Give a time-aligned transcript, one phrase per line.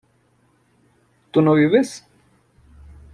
[1.29, 2.03] ¿tú no vives?